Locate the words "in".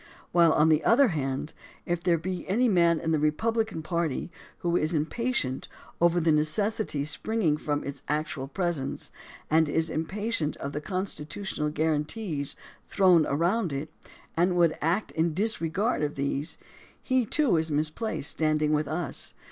2.99-3.11, 15.11-15.35